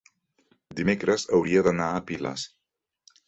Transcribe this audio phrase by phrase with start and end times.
[0.79, 2.47] Dimecres hauria d'anar a Piles.